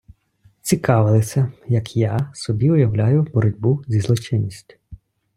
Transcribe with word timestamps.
Цікавилися, 0.61 1.51
як 1.67 1.95
я 1.97 2.29
собі 2.33 2.69
уявляю 2.71 3.23
боротьбу 3.23 3.83
зі 3.87 3.99
злочинністю. 3.99 4.75